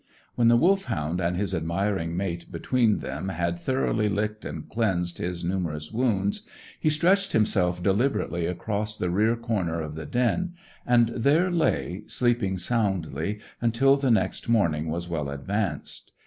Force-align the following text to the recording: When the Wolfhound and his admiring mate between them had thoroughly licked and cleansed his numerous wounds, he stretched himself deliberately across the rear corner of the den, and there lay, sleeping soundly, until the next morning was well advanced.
When 0.33 0.47
the 0.47 0.57
Wolfhound 0.57 1.21
and 1.21 1.37
his 1.37 1.53
admiring 1.53 2.17
mate 2.17 2.51
between 2.51 3.01
them 3.01 3.29
had 3.29 3.59
thoroughly 3.59 4.09
licked 4.09 4.45
and 4.45 4.67
cleansed 4.67 5.19
his 5.19 5.43
numerous 5.43 5.91
wounds, 5.91 6.41
he 6.79 6.89
stretched 6.89 7.33
himself 7.33 7.83
deliberately 7.83 8.47
across 8.47 8.97
the 8.97 9.11
rear 9.11 9.35
corner 9.35 9.79
of 9.79 9.93
the 9.93 10.07
den, 10.07 10.53
and 10.87 11.09
there 11.09 11.51
lay, 11.51 12.01
sleeping 12.07 12.57
soundly, 12.57 13.41
until 13.61 13.95
the 13.95 14.09
next 14.09 14.49
morning 14.49 14.87
was 14.89 15.07
well 15.07 15.29
advanced. 15.29 16.11